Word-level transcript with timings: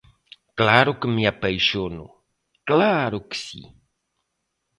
Claro 0.59 0.91
que 0.99 1.07
me 1.15 1.23
apaixono, 1.31 2.05
claro 2.69 3.17
que 3.27 3.37
si. 3.45 3.61